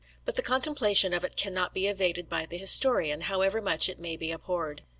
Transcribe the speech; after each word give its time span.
But 0.25 0.33
the 0.33 0.41
contemplation 0.41 1.13
of 1.13 1.23
it 1.23 1.35
cannot 1.35 1.75
be 1.75 1.85
evaded 1.85 2.27
by 2.27 2.47
the 2.47 2.57
historian, 2.57 3.21
however 3.21 3.61
much 3.61 3.87
it 3.87 3.99
may 3.99 4.17
be 4.17 4.31
abhorred. 4.31 4.81